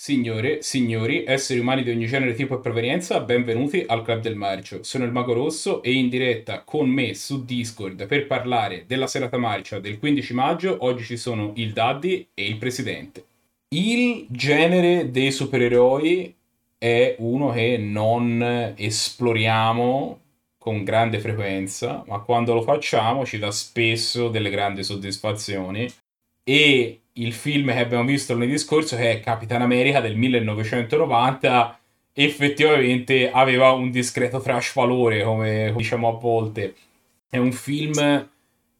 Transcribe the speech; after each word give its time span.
Signore, 0.00 0.62
signori, 0.62 1.24
esseri 1.26 1.58
umani 1.58 1.82
di 1.82 1.90
ogni 1.90 2.06
genere, 2.06 2.32
tipo 2.34 2.54
e 2.54 2.60
provenienza, 2.60 3.18
benvenuti 3.18 3.82
al 3.84 4.04
Club 4.04 4.20
del 4.20 4.36
Marcio. 4.36 4.84
Sono 4.84 5.04
il 5.04 5.10
Mago 5.10 5.32
Rosso 5.32 5.82
e 5.82 5.90
in 5.90 6.08
diretta 6.08 6.62
con 6.62 6.88
me 6.88 7.14
su 7.14 7.44
Discord 7.44 8.06
per 8.06 8.28
parlare 8.28 8.84
della 8.86 9.08
serata 9.08 9.38
marcia 9.38 9.80
del 9.80 9.98
15 9.98 10.34
maggio. 10.34 10.76
Oggi 10.82 11.02
ci 11.02 11.16
sono 11.16 11.50
il 11.56 11.72
Daddy 11.72 12.28
e 12.32 12.46
il 12.46 12.58
Presidente. 12.58 13.24
Il 13.70 14.26
genere 14.28 15.10
dei 15.10 15.32
supereroi 15.32 16.32
è 16.78 17.16
uno 17.18 17.50
che 17.50 17.76
non 17.76 18.74
esploriamo 18.76 20.20
con 20.58 20.84
grande 20.84 21.18
frequenza, 21.18 22.04
ma 22.06 22.20
quando 22.20 22.54
lo 22.54 22.62
facciamo 22.62 23.26
ci 23.26 23.40
dà 23.40 23.50
spesso 23.50 24.28
delle 24.28 24.50
grandi 24.50 24.84
soddisfazioni 24.84 25.92
e 26.48 27.00
il 27.12 27.34
film 27.34 27.70
che 27.70 27.78
abbiamo 27.78 28.06
visto 28.06 28.32
lunedì 28.32 28.56
scorso, 28.56 28.96
che 28.96 29.10
è 29.10 29.20
Capitan 29.20 29.60
America 29.60 30.00
del 30.00 30.16
1990, 30.16 31.78
effettivamente 32.14 33.30
aveva 33.30 33.72
un 33.72 33.90
discreto 33.90 34.40
trash 34.40 34.72
valore, 34.72 35.22
come 35.22 35.74
diciamo 35.76 36.08
a 36.08 36.12
volte. 36.12 36.74
È 37.28 37.36
un 37.36 37.52
film 37.52 38.30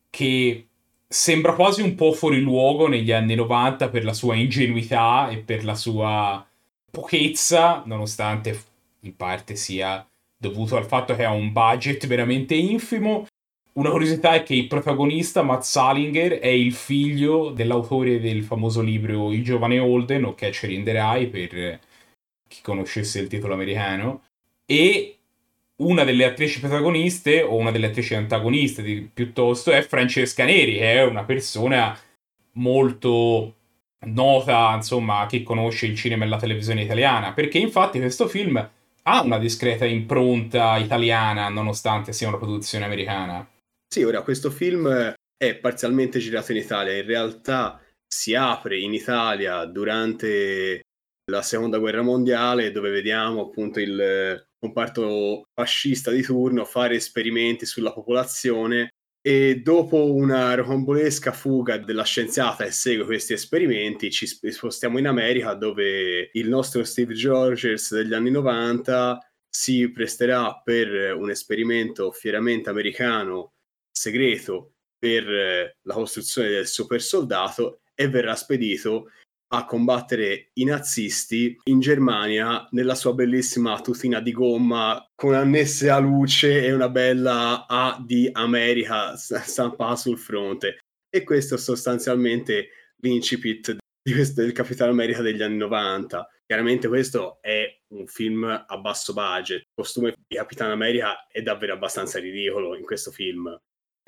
che 0.08 0.66
sembra 1.06 1.52
quasi 1.52 1.82
un 1.82 1.94
po' 1.94 2.12
fuori 2.12 2.41
luogo 2.41 2.88
negli 2.88 3.12
anni 3.12 3.34
90 3.34 3.91
per 3.91 4.02
la 4.02 4.14
sua 4.14 4.34
ingenuità 4.34 5.28
e 5.28 5.36
per 5.36 5.62
la 5.62 5.74
sua 5.74 6.42
pochezza, 6.91 7.82
nonostante 7.84 8.58
in 9.00 9.14
parte 9.14 9.56
sia 9.56 10.08
dovuto 10.38 10.78
al 10.78 10.86
fatto 10.86 11.14
che 11.14 11.24
ha 11.24 11.32
un 11.32 11.52
budget 11.52 12.06
veramente 12.06 12.55
infimo 12.55 13.27
una 13.78 13.91
curiosità 13.91 14.32
è 14.32 14.42
che 14.42 14.55
il 14.55 14.66
protagonista, 14.66 15.42
Matt 15.42 15.62
Salinger, 15.62 16.41
è 16.41 16.48
il 16.48 16.73
figlio 16.73 17.50
dell'autore 17.50 18.19
del 18.19 18.42
famoso 18.42 18.80
libro 18.80 19.32
Il 19.32 19.45
giovane 19.45 19.78
Holden, 19.78 20.24
o 20.24 20.34
Catcher 20.34 20.70
in 20.70 20.82
the 20.82 20.92
Rye, 20.92 21.28
per 21.28 21.80
chi 22.48 22.60
conoscesse 22.60 23.20
il 23.20 23.28
titolo 23.28 23.55
americano, 23.55 24.24
e 24.66 25.17
una 25.77 26.02
delle 26.02 26.25
attrici 26.25 26.58
protagoniste, 26.58 27.42
o 27.42 27.55
una 27.55 27.70
delle 27.70 27.86
attrici 27.86 28.17
antagoniste 28.17 28.83
di, 28.83 29.08
piuttosto, 29.12 29.70
è 29.70 29.80
Francesca 29.83 30.45
Neri, 30.45 30.74
che 30.74 30.95
è 30.95 31.05
una 31.05 31.22
persona 31.22 31.97
molto 32.55 33.55
nota, 34.06 34.72
insomma, 34.74 35.27
che 35.28 35.45
conosce 35.45 35.86
il 35.86 35.95
cinema 35.95 36.24
e 36.24 36.28
la 36.28 36.36
televisione 36.39 36.83
italiana, 36.83 37.33
perché 37.33 37.58
infatti 37.58 38.00
questo 38.00 38.27
film 38.27 38.56
ha 39.02 39.22
una 39.22 39.39
discreta 39.39 39.84
impronta 39.84 40.77
italiana, 40.78 41.48
nonostante 41.48 42.12
sia 42.12 42.27
una 42.27 42.39
produzione 42.39 42.84
americana. 42.84 43.48
Sì, 43.91 44.03
ora 44.03 44.22
questo 44.22 44.50
film 44.50 45.14
è 45.36 45.56
parzialmente 45.56 46.19
girato 46.19 46.53
in 46.53 46.58
Italia, 46.58 46.94
in 46.94 47.06
realtà 47.06 47.81
si 48.06 48.34
apre 48.34 48.78
in 48.78 48.92
Italia 48.92 49.64
durante 49.64 50.83
la 51.30 51.41
seconda 51.42 51.78
guerra 51.78 52.03
mondiale 52.03 52.70
dove 52.70 52.91
vediamo 52.91 53.47
appunto 53.47 53.80
il 53.80 54.47
comparto 54.58 55.45
fascista 55.55 56.11
di 56.11 56.22
turno 56.22 56.64
fare 56.64 56.97
esperimenti 56.97 57.64
sulla 57.64 57.92
popolazione 57.92 58.91
e 59.20 59.61
dopo 59.62 60.14
una 60.14 60.55
rocambolesca 60.55 61.33
fuga 61.33 61.78
della 61.78 62.05
scienziata 62.05 62.64
che 62.64 62.70
segue 62.70 63.05
questi 63.05 63.33
esperimenti 63.34 64.11
ci 64.11 64.27
spostiamo 64.27 64.98
in 64.98 65.06
America 65.06 65.55
dove 65.55 66.30
il 66.33 66.48
nostro 66.48 66.84
Steve 66.84 67.14
Rogers 67.23 67.95
degli 67.95 68.14
anni 68.14 68.30
90 68.30 69.19
si 69.48 69.91
presterà 69.91 70.61
per 70.62 71.14
un 71.14 71.30
esperimento 71.30 72.11
fieramente 72.11 72.70
americano 72.70 73.52
segreto 73.98 74.74
per 74.98 75.28
eh, 75.28 75.77
la 75.82 75.94
costruzione 75.94 76.48
del 76.48 76.66
super 76.66 77.02
soldato 77.02 77.80
e 77.94 78.08
verrà 78.08 78.34
spedito 78.36 79.10
a 79.50 79.64
combattere 79.64 80.50
i 80.55 80.64
nazisti 80.64 81.56
in 81.64 81.80
Germania 81.80 82.68
nella 82.72 82.94
sua 82.94 83.14
bellissima 83.14 83.80
tutina 83.80 84.20
di 84.20 84.32
gomma 84.32 85.02
con 85.14 85.34
annesse 85.34 85.88
a 85.88 85.98
luce 85.98 86.64
e 86.64 86.72
una 86.72 86.90
bella 86.90 87.66
A 87.66 87.98
di 88.05 88.28
America 88.30 89.17
stampata 89.17 89.96
sul 89.96 90.18
fronte. 90.18 90.78
E 91.08 91.24
questo 91.24 91.55
è 91.55 91.58
sostanzialmente 91.58 92.68
l'incipit 93.00 93.77
di 94.02 94.12
questo, 94.12 94.42
del 94.42 94.52
Capitano 94.52 94.90
America 94.90 95.23
degli 95.23 95.42
anni 95.42 95.56
90. 95.56 96.28
Chiaramente 96.44 96.89
questo 96.89 97.39
è 97.40 97.64
un 97.94 98.06
film 98.06 98.44
a 98.44 98.78
basso 98.78 99.14
budget. 99.14 99.61
Il 99.61 99.67
costume 99.74 100.14
di 100.27 100.36
Capitano 100.36 100.73
America 100.73 101.27
è 101.27 101.40
davvero 101.40 101.73
abbastanza 101.73 102.18
ridicolo 102.18 102.77
in 102.77 102.84
questo 102.84 103.11
film 103.11 103.58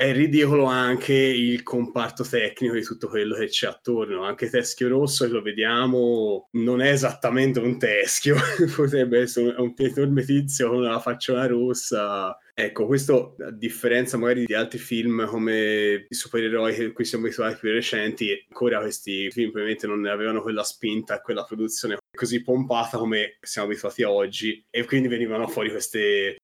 è 0.01 0.15
ridicolo 0.15 0.65
anche 0.65 1.13
il 1.13 1.63
comparto 1.63 2.25
tecnico 2.25 2.73
di 2.73 2.83
tutto 2.83 3.07
quello 3.07 3.35
che 3.35 3.49
c'è 3.49 3.67
attorno. 3.67 4.25
Anche 4.25 4.49
Teschio 4.49 4.89
Rosso, 4.89 5.27
che 5.27 5.33
lo 5.33 5.43
vediamo, 5.43 6.49
non 6.53 6.81
è 6.81 6.91
esattamente 6.91 7.61
un 7.61 7.79
teschio, 7.79 8.35
potrebbe 8.75 9.21
essere 9.21 9.55
un 9.59 9.75
enorme 9.77 10.25
tizio 10.25 10.71
con 10.71 10.79
una 10.79 10.99
facciona 11.01 11.47
rossa. 11.47 12.35
Ecco, 12.55 12.87
questo 12.87 13.37
a 13.41 13.51
differenza 13.51 14.17
magari 14.17 14.47
di 14.47 14.55
altri 14.55 14.79
film 14.79 15.27
come 15.27 16.07
i 16.09 16.15
supereroi 16.15 16.75
che 16.75 16.93
cui 16.93 17.05
siamo 17.05 17.27
abituati 17.27 17.59
più 17.61 17.71
recenti, 17.71 18.47
ancora 18.49 18.81
questi 18.81 19.31
film 19.31 19.51
probabilmente 19.51 19.87
non 19.87 20.07
avevano 20.07 20.41
quella 20.41 20.63
spinta 20.63 21.19
e 21.19 21.23
quella 21.23 21.45
produzione 21.45 21.99
così 22.15 22.43
pompata 22.43 22.99
come 22.99 23.39
siamo 23.41 23.69
abituati 23.69 24.03
oggi 24.03 24.65
e 24.69 24.85
quindi 24.85 25.09
venivano 25.09 25.47
fuori 25.47 25.71
queste 25.71 26.37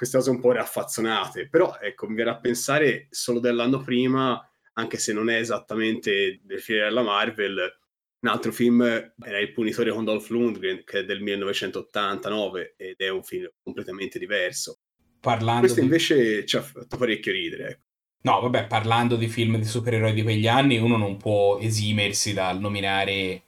queste 0.00 0.16
cose 0.16 0.30
un 0.30 0.40
po' 0.40 0.52
raffazzonate, 0.52 1.50
però 1.50 1.76
ecco, 1.78 2.08
mi 2.08 2.14
viene 2.14 2.30
a 2.30 2.38
pensare 2.38 3.08
solo 3.10 3.38
dell'anno 3.38 3.82
prima, 3.82 4.42
anche 4.72 4.96
se 4.96 5.12
non 5.12 5.28
è 5.28 5.36
esattamente 5.36 6.40
del 6.42 6.58
film 6.58 6.78
della 6.78 7.02
Marvel, 7.02 7.78
un 8.20 8.28
altro 8.30 8.50
film 8.50 8.80
era 8.82 9.38
Il 9.38 9.52
punitore 9.52 9.90
con 9.90 10.06
Dolph 10.06 10.30
Lundgren, 10.30 10.84
che 10.86 11.00
è 11.00 11.04
del 11.04 11.20
1989 11.20 12.76
ed 12.78 12.94
è 12.96 13.10
un 13.10 13.22
film 13.22 13.46
completamente 13.62 14.18
diverso. 14.18 14.78
Parlando 15.20 15.60
Questo 15.60 15.80
di... 15.80 15.84
invece 15.84 16.46
ci 16.46 16.56
ha 16.56 16.62
fatto 16.62 16.96
parecchio 16.96 17.32
ridere. 17.32 17.68
Ecco. 17.68 17.82
No, 18.22 18.40
vabbè, 18.40 18.68
parlando 18.68 19.16
di 19.16 19.28
film 19.28 19.58
di 19.58 19.66
supereroi 19.66 20.14
di 20.14 20.22
quegli 20.22 20.48
anni, 20.48 20.78
uno 20.78 20.96
non 20.96 21.18
può 21.18 21.58
esimersi 21.58 22.32
dal 22.32 22.58
nominare 22.58 23.42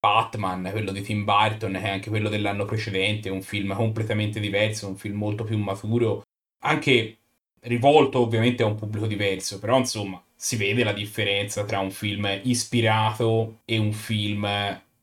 Batman, 0.00 0.68
quello 0.70 0.92
di 0.92 1.02
Tim 1.02 1.24
Burton, 1.24 1.72
che 1.72 1.80
è 1.80 1.90
anche 1.90 2.08
quello 2.08 2.28
dell'anno 2.28 2.64
precedente, 2.64 3.30
un 3.30 3.42
film 3.42 3.74
completamente 3.74 4.40
diverso, 4.40 4.88
un 4.88 4.96
film 4.96 5.16
molto 5.16 5.44
più 5.44 5.58
maturo, 5.58 6.22
anche 6.62 7.16
rivolto 7.60 8.20
ovviamente 8.20 8.62
a 8.62 8.66
un 8.66 8.76
pubblico 8.76 9.06
diverso, 9.06 9.58
però 9.58 9.78
insomma 9.78 10.22
si 10.34 10.56
vede 10.56 10.84
la 10.84 10.92
differenza 10.92 11.64
tra 11.64 11.80
un 11.80 11.90
film 11.90 12.40
ispirato 12.42 13.60
e 13.64 13.78
un 13.78 13.92
film 13.92 14.46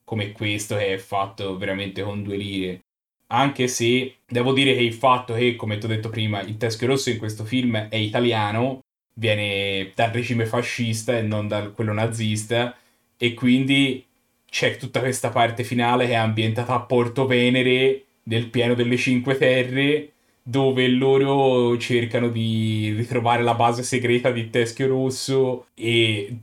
come 0.05 0.31
questo 0.31 0.77
che 0.77 0.93
è 0.93 0.97
fatto 0.97 1.57
veramente 1.57 2.01
con 2.01 2.23
due 2.23 2.37
lire. 2.37 2.79
Anche 3.27 3.67
se 3.67 4.17
devo 4.25 4.53
dire 4.53 4.73
che 4.75 4.81
il 4.81 4.93
fatto 4.93 5.33
che, 5.33 5.55
come 5.55 5.77
ti 5.77 5.85
ho 5.85 5.89
detto 5.89 6.09
prima, 6.09 6.41
il 6.41 6.57
teschio 6.57 6.87
rosso 6.87 7.09
in 7.09 7.17
questo 7.17 7.43
film 7.43 7.75
è 7.75 7.95
italiano, 7.95 8.79
viene 9.15 9.91
dal 9.95 10.11
regime 10.11 10.45
fascista 10.45 11.17
e 11.17 11.21
non 11.21 11.47
da 11.47 11.69
quello 11.69 11.91
nazista, 11.91 12.77
e 13.17 13.33
quindi 13.33 14.05
c'è 14.55 14.77
tutta 14.77 15.01
questa 15.01 15.31
parte 15.31 15.65
finale 15.65 16.05
che 16.05 16.13
è 16.13 16.15
ambientata 16.15 16.75
a 16.75 16.79
Porto 16.79 17.27
Venere, 17.27 18.05
nel 18.23 18.47
pieno 18.47 18.73
delle 18.73 18.95
Cinque 18.95 19.35
Terre, 19.35 20.13
dove 20.41 20.87
loro 20.87 21.77
cercano 21.77 22.29
di 22.29 22.93
ritrovare 22.95 23.43
la 23.43 23.53
base 23.53 23.83
segreta 23.83 24.31
di 24.31 24.49
Teschio 24.49 24.87
Rosso 24.87 25.67
e 25.73 26.37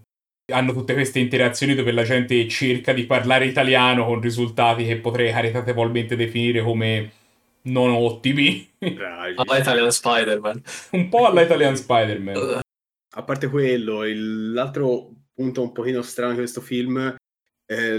hanno 0.53 0.75
tutte 0.75 0.93
queste 0.93 1.21
interazioni 1.21 1.75
dove 1.75 1.91
la 1.91 2.03
gente 2.03 2.47
cerca 2.49 2.93
di 2.93 3.05
parlare 3.05 3.47
italiano 3.47 4.05
con 4.05 4.21
risultati 4.21 4.85
che 4.85 4.99
potrei 4.99 5.33
caritatevolmente 5.33 6.15
definire 6.15 6.63
come 6.63 7.11
non 7.63 7.93
ottimi. 7.93 8.73
Alla 9.37 9.57
Italian 9.57 9.91
Spider-Man. 9.91 10.63
un 10.91 11.09
po' 11.09 11.25
alla 11.25 11.41
Italian 11.41 11.77
Spider-Man. 11.77 12.61
A 13.17 13.23
parte 13.23 13.49
quello, 13.49 14.05
il, 14.05 14.53
l'altro 14.53 15.09
punto 15.33 15.63
un 15.63 15.73
pochino 15.73 16.03
strano 16.03 16.33
di 16.33 16.39
questo 16.39 16.61
film 16.61 17.15
eh, 17.73 17.99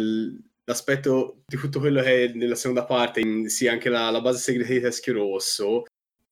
l'aspetto 0.65 1.43
di 1.45 1.57
tutto 1.57 1.79
quello 1.79 2.01
che 2.01 2.25
è 2.25 2.33
nella 2.33 2.55
seconda 2.55 2.85
parte, 2.85 3.19
in, 3.19 3.49
sì, 3.49 3.67
anche 3.67 3.89
la, 3.89 4.09
la, 4.09 4.21
base 4.21 4.39
segreta 4.39 4.73
di 4.73 4.79
Teschio 4.81 5.13
Rosso, 5.13 5.83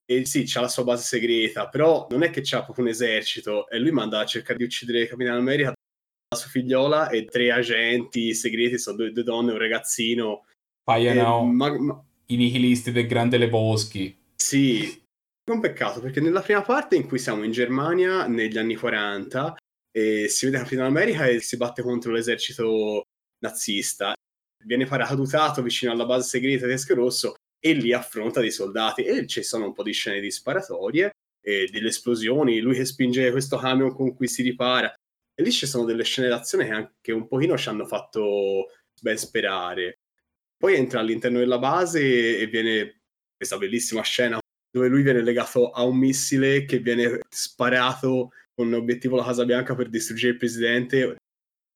e 0.06 0.26
sì, 0.26 0.44
c'ha 0.46 0.62
la 0.62 0.68
sua 0.68 0.84
base 0.84 1.04
segreta, 1.04 1.70
però 1.70 2.08
non 2.10 2.24
è 2.24 2.30
che 2.30 2.42
c'ha 2.44 2.64
proprio 2.64 2.86
un 2.86 2.92
esercito, 2.92 3.70
e 3.70 3.80
lui 3.80 3.92
manda 3.92 4.20
a 4.20 4.26
cercare 4.26 4.58
di 4.58 4.66
uccidere 4.66 5.08
Capitano 5.08 5.38
America, 5.38 5.70
la 5.70 6.38
sua 6.38 6.50
figliola 6.50 7.10
e 7.10 7.26
tre 7.26 7.52
agenti 7.52 8.34
segreti, 8.34 8.78
sono 8.78 8.98
due, 8.98 9.12
due 9.12 9.24
donne 9.24 9.50
e 9.50 9.54
un 9.54 9.60
ragazzino. 9.60 10.46
Paiono 10.84 11.44
ma, 11.44 11.78
ma... 11.78 12.04
i 12.28 12.36
nihilisti 12.36 12.92
del 12.92 13.08
Grande 13.08 13.38
Leboschi. 13.38 14.18
Sì, 14.36 14.84
è 14.84 15.52
un 15.52 15.60
peccato, 15.60 16.00
perché 16.00 16.22
nella 16.22 16.42
prima 16.42 16.62
parte 16.62 16.96
in 16.96 17.06
cui 17.06 17.20
siamo 17.20 17.44
in 17.44 17.52
Germania, 17.52 18.28
negli 18.28 18.58
anni 18.58 18.76
40, 18.76 19.56
e 19.94 20.30
si 20.30 20.46
vede 20.46 20.60
Capitano 20.60 20.88
America 20.88 21.26
e 21.26 21.42
si 21.42 21.58
batte 21.58 21.82
contro 21.82 22.14
l'esercito 22.14 23.04
nazista, 23.42 24.14
viene 24.64 24.86
paracadutato 24.86 25.62
vicino 25.62 25.92
alla 25.92 26.06
base 26.06 26.28
segreta 26.28 26.68
Teschio 26.68 26.96
Rosso 26.96 27.36
e 27.60 27.74
lì 27.74 27.94
affronta 27.94 28.40
dei 28.40 28.52
soldati 28.52 29.04
e 29.04 29.28
ci 29.28 29.44
sono 29.44 29.66
un 29.66 29.74
po' 29.74 29.84
di 29.84 29.92
scene 29.92 30.20
di 30.20 30.32
sparatorie 30.32 31.12
e 31.44 31.68
delle 31.72 31.90
esplosioni, 31.90 32.60
lui 32.60 32.76
che 32.76 32.86
spinge 32.86 33.32
questo 33.32 33.58
camion 33.58 33.94
con 33.94 34.16
cui 34.16 34.28
si 34.28 34.42
ripara 34.42 34.94
e 35.34 35.44
lì 35.44 35.52
ci 35.52 35.66
sono 35.66 35.86
delle 35.86 36.04
scene 36.04 36.28
d'azione 36.28 36.66
che 36.66 36.72
anche 36.72 37.12
un 37.12 37.28
pochino 37.28 37.58
ci 37.58 37.70
hanno 37.70 37.86
fatto 37.86 38.68
ben 39.02 39.18
sperare. 39.18 40.00
Poi 40.58 40.76
entra 40.76 41.00
all'interno 41.00 41.40
della 41.40 41.58
base 41.58 42.38
e 42.38 42.48
viene 42.48 43.02
questa 43.36 43.58
bellissima 43.58 44.04
scena 44.04 44.40
dove 44.72 44.88
lui 44.88 45.02
viene 45.02 45.22
legato 45.22 45.72
a 45.72 45.84
un 45.84 45.98
missile 45.98 46.66
che 46.66 46.80
viene 46.80 47.20
sparato 47.30 48.30
con 48.54 48.72
obiettivo 48.74 49.18
la 49.18 49.26
Casa 49.26 49.44
Bianca 49.44 49.76
per 49.76 49.90
distruggere 49.90 50.34
il 50.34 50.38
presidente. 50.38 51.16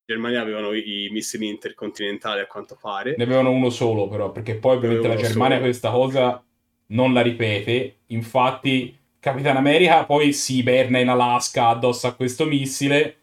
Germania 0.06 0.42
avevano 0.42 0.74
i 0.74 1.10
missili 1.12 1.48
intercontinentali 1.48 2.40
a 2.40 2.46
quanto 2.46 2.78
pare. 2.80 3.16
Ne 3.18 3.24
avevano 3.24 3.52
uno 3.52 3.70
solo 3.70 4.08
però, 4.08 4.32
perché 4.32 4.56
poi 4.56 4.78
ovviamente 4.78 5.08
la 5.08 5.16
Germania 5.16 5.58
solo. 5.58 5.68
questa 5.68 5.90
cosa 5.90 6.44
non 6.88 7.14
la 7.14 7.22
ripete. 7.22 7.96
Infatti 8.08 8.96
Capitan 9.20 9.58
America 9.58 10.06
poi 10.06 10.34
si 10.34 10.58
iberna 10.58 11.00
in 11.00 11.10
Alaska 11.10 11.70
addosso 11.70 12.06
a 12.06 12.14
questo 12.14 12.46
missile 12.46 13.18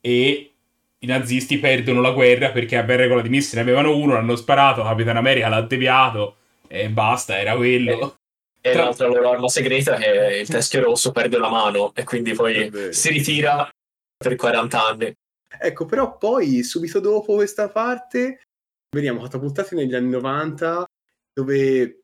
e 0.00 0.52
i 0.98 1.06
nazisti 1.06 1.58
perdono 1.58 2.00
la 2.00 2.12
guerra 2.12 2.50
perché 2.50 2.78
a 2.78 2.84
regola 2.86 3.20
di 3.20 3.28
missili 3.28 3.56
ne 3.56 3.68
avevano 3.68 3.94
uno, 3.94 4.14
l'hanno 4.14 4.36
sparato, 4.36 4.82
Capitan 4.82 5.18
America 5.18 5.48
l'ha 5.48 5.60
deviato 5.60 6.36
e 6.66 6.88
basta, 6.88 7.38
era 7.38 7.54
quello. 7.56 8.16
E, 8.62 8.70
e 8.70 8.72
Tra... 8.72 8.84
l'altra 8.84 9.08
loro 9.08 9.30
arma 9.30 9.48
segreta 9.48 9.96
è 9.96 10.36
il 10.36 10.48
teschio 10.48 10.82
rosso 10.82 11.12
perde 11.12 11.36
la 11.36 11.50
mano 11.50 11.92
e 11.94 12.04
quindi 12.04 12.32
poi 12.32 12.70
si 12.90 13.10
ritira 13.10 13.68
per 14.16 14.36
40 14.36 14.86
anni. 14.86 15.14
Ecco, 15.58 15.86
però 15.86 16.16
poi 16.16 16.62
subito 16.62 17.00
dopo 17.00 17.34
questa 17.34 17.68
parte 17.70 18.40
veniamo 18.94 19.22
catapultati 19.22 19.74
negli 19.74 19.94
anni 19.94 20.10
90 20.10 20.84
dove 21.32 22.02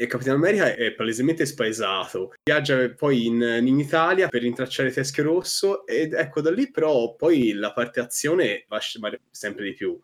e 0.00 0.06
Capitan 0.06 0.36
America 0.36 0.76
è 0.76 0.92
palesemente 0.92 1.44
spaesato. 1.44 2.32
Viaggia 2.44 2.88
poi 2.90 3.26
in, 3.26 3.40
in, 3.42 3.80
Italia 3.80 4.28
per 4.28 4.42
rintracciare 4.42 4.92
Teschio 4.92 5.24
Rosso 5.24 5.84
ed 5.86 6.12
ecco 6.12 6.40
da 6.40 6.52
lì 6.52 6.70
però 6.70 7.16
poi 7.16 7.52
la 7.52 7.72
parte 7.72 7.98
azione 7.98 8.64
va 8.68 8.78
sempre 9.32 9.64
di 9.64 9.72
più. 9.72 10.00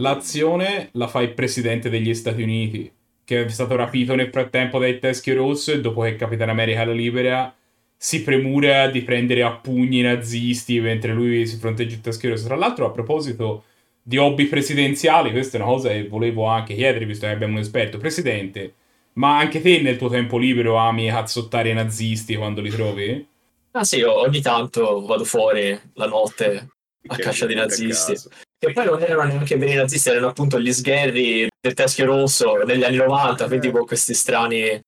L'azione 0.00 0.90
la 0.92 1.08
fa 1.08 1.22
il 1.22 1.32
presidente 1.32 1.88
degli 1.88 2.12
Stati 2.12 2.42
Uniti, 2.42 2.92
che 3.24 3.46
è 3.46 3.48
stato 3.48 3.74
rapito 3.74 4.14
nel 4.14 4.30
frattempo 4.30 4.78
dai 4.78 4.98
Teschio 4.98 5.34
Rosso 5.34 5.72
e 5.72 5.80
dopo 5.80 6.02
che 6.02 6.16
Capitan 6.16 6.50
America 6.50 6.84
lo 6.84 6.92
libera 6.92 7.56
si 8.00 8.22
premura 8.22 8.88
di 8.88 9.02
prendere 9.02 9.42
a 9.42 9.56
pugni 9.56 9.98
i 9.98 10.02
nazisti 10.02 10.78
mentre 10.78 11.12
lui 11.12 11.44
si 11.46 11.56
fronteggia 11.56 11.94
il 11.94 12.00
Teschio 12.00 12.30
Rosso. 12.30 12.46
Tra 12.46 12.54
l'altro 12.54 12.86
a 12.86 12.90
proposito 12.90 13.64
di 14.00 14.16
hobby 14.16 14.46
presidenziali, 14.46 15.32
questa 15.32 15.58
è 15.58 15.60
una 15.60 15.70
cosa 15.70 15.88
che 15.88 16.06
volevo 16.06 16.46
anche 16.46 16.74
chiedere 16.74 17.04
visto 17.04 17.26
che 17.26 17.32
abbiamo 17.32 17.54
un 17.54 17.58
esperto. 17.58 17.98
Presidente, 17.98 18.74
ma 19.14 19.36
anche 19.38 19.60
te 19.60 19.80
nel 19.80 19.96
tuo 19.96 20.08
tempo 20.08 20.38
libero 20.38 20.76
ami 20.76 21.08
cazzottare 21.08 21.70
i 21.70 21.74
nazisti 21.74 22.36
quando 22.36 22.60
li 22.60 22.70
trovi? 22.70 23.26
Ah 23.72 23.82
sì, 23.84 24.00
ogni 24.02 24.40
tanto 24.40 25.04
vado 25.04 25.24
fuori 25.24 25.78
la 25.94 26.06
notte 26.06 26.68
a 27.08 27.16
che 27.16 27.22
caccia 27.22 27.46
di 27.46 27.54
nazisti. 27.54 28.14
Che 28.58 28.72
poi 28.72 28.84
non 28.84 29.02
erano 29.02 29.24
neanche 29.24 29.56
bene 29.56 29.72
i 29.72 29.76
nazisti, 29.76 30.08
erano 30.08 30.28
appunto 30.28 30.60
gli 30.60 30.72
sgherri 30.72 31.48
del 31.60 31.74
teschio 31.74 32.06
rosso 32.06 32.56
negli 32.64 32.84
anni 32.84 32.96
90, 32.96 33.46
quindi 33.46 33.70
con 33.72 33.84
questi 33.84 34.14
strani 34.14 34.60
eh, 34.62 34.82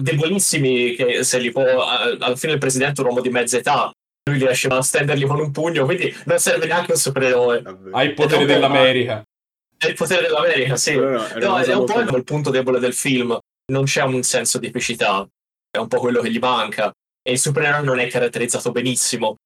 debolissimi 0.00 0.94
che 0.94 1.22
se 1.22 1.38
li 1.38 1.50
può 1.50 1.62
alla 1.62 2.36
fine 2.36 2.52
il 2.52 2.58
presidente 2.58 3.00
è 3.00 3.04
un 3.04 3.10
uomo 3.10 3.20
di 3.20 3.30
mezza 3.30 3.58
età. 3.58 3.90
Lui 4.28 4.38
riesce 4.38 4.66
a 4.68 4.82
stenderli 4.82 5.24
con 5.24 5.38
un 5.38 5.52
pugno 5.52 5.84
quindi 5.84 6.14
non 6.24 6.38
serve 6.38 6.66
neanche 6.66 6.92
un 6.92 6.98
supereroe. 6.98 7.62
Ha 7.92 8.02
il 8.02 8.14
potere 8.14 8.44
dell'America. 8.44 9.22
è 9.78 9.86
il 9.86 9.94
potere 9.94 10.22
dell'America 10.22 10.76
sì. 10.76 10.96
No, 10.96 11.26
no, 11.38 11.58
è 11.58 11.74
un 11.74 11.84
po' 11.84 12.16
il 12.16 12.24
punto 12.24 12.50
debole 12.50 12.80
del 12.80 12.94
film. 12.94 13.38
Non 13.72 13.84
c'è 13.84 14.02
un 14.02 14.22
senso 14.22 14.58
di 14.58 14.66
epicità, 14.66 15.26
è 15.70 15.78
un 15.78 15.88
po' 15.88 15.98
quello 15.98 16.20
che 16.20 16.30
gli 16.30 16.38
manca. 16.38 16.92
E 17.22 17.32
il 17.32 17.38
supereroe 17.38 17.82
non 17.82 17.98
è 17.98 18.06
caratterizzato 18.08 18.70
benissimo, 18.70 19.36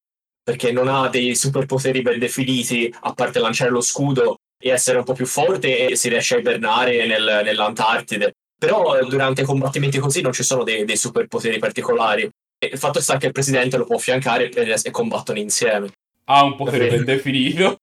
perché 0.43 0.73
non 0.73 0.89
ha 0.89 1.09
dei 1.09 1.35
superpoteri 1.35 2.03
ben 2.03 2.19
definiti, 2.19 2.93
a 3.01 3.15
parte 3.15 3.39
lanciare 3.39 3.71
lo 3.71 3.81
scudo 3.81 4.37
e 4.63 4.71
essere 4.71 4.99
un 4.99 5.05
po' 5.05 5.15
più 5.15 5.27
forte 5.27 5.89
e 5.89 5.97
si 5.97 6.09
riesce 6.09 6.37
a 6.37 6.39
ibernare 6.39 7.07
nel, 7.07 7.41
nell'Antartide. 7.45 8.33
Però 8.61 8.99
durante 9.09 9.41
i 9.41 9.45
combattimenti 9.47 9.99
così 9.99 10.21
non 10.21 10.33
ci 10.33 10.43
sono 10.43 10.65
dei, 10.65 10.85
dei 10.85 10.99
superpoteri 10.99 11.59
particolari. 11.59 12.29
E 12.59 12.69
il 12.73 12.79
fatto 12.79 13.01
sta 13.01 13.17
che 13.17 13.25
il 13.27 13.33
presidente 13.33 13.79
lo 13.79 13.87
può 13.87 13.97
affiancare 13.97 14.51
e, 14.51 14.79
e 14.83 14.91
combattono 14.91 15.39
insieme. 15.39 15.89
Ha 16.25 16.45
un 16.45 16.57
potere 16.57 16.89
ben 16.89 17.05
definito 17.05 17.79